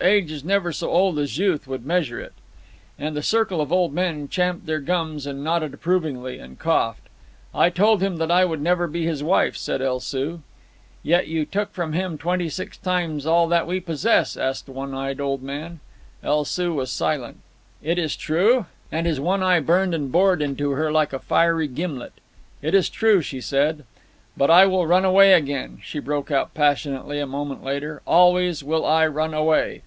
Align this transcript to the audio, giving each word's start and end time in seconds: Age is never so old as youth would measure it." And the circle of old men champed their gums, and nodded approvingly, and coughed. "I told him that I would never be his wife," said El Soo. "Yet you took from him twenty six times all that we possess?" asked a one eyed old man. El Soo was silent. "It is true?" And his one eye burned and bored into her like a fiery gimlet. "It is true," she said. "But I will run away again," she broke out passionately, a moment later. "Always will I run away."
Age 0.00 0.32
is 0.32 0.42
never 0.44 0.72
so 0.72 0.90
old 0.90 1.20
as 1.20 1.38
youth 1.38 1.68
would 1.68 1.86
measure 1.86 2.18
it." 2.18 2.32
And 2.98 3.16
the 3.16 3.22
circle 3.22 3.60
of 3.60 3.70
old 3.72 3.94
men 3.94 4.26
champed 4.26 4.66
their 4.66 4.80
gums, 4.80 5.24
and 5.24 5.44
nodded 5.44 5.72
approvingly, 5.72 6.36
and 6.40 6.58
coughed. 6.58 7.02
"I 7.54 7.70
told 7.70 8.02
him 8.02 8.16
that 8.16 8.28
I 8.30 8.44
would 8.44 8.60
never 8.60 8.88
be 8.88 9.06
his 9.06 9.22
wife," 9.22 9.56
said 9.56 9.80
El 9.80 10.00
Soo. 10.00 10.40
"Yet 11.04 11.28
you 11.28 11.46
took 11.46 11.70
from 11.72 11.92
him 11.92 12.18
twenty 12.18 12.48
six 12.48 12.76
times 12.76 13.24
all 13.24 13.46
that 13.48 13.68
we 13.68 13.78
possess?" 13.78 14.36
asked 14.36 14.66
a 14.68 14.72
one 14.72 14.94
eyed 14.94 15.20
old 15.20 15.44
man. 15.44 15.78
El 16.24 16.44
Soo 16.44 16.74
was 16.74 16.90
silent. 16.90 17.38
"It 17.80 17.96
is 17.96 18.16
true?" 18.16 18.66
And 18.90 19.06
his 19.06 19.20
one 19.20 19.44
eye 19.44 19.60
burned 19.60 19.94
and 19.94 20.10
bored 20.10 20.42
into 20.42 20.72
her 20.72 20.90
like 20.90 21.12
a 21.12 21.20
fiery 21.20 21.68
gimlet. 21.68 22.14
"It 22.62 22.74
is 22.74 22.90
true," 22.90 23.22
she 23.22 23.40
said. 23.40 23.84
"But 24.36 24.50
I 24.50 24.66
will 24.66 24.84
run 24.84 25.04
away 25.04 25.32
again," 25.32 25.78
she 25.84 26.00
broke 26.00 26.32
out 26.32 26.54
passionately, 26.54 27.20
a 27.20 27.26
moment 27.26 27.62
later. 27.62 28.02
"Always 28.04 28.64
will 28.64 28.84
I 28.84 29.06
run 29.06 29.32
away." 29.32 29.82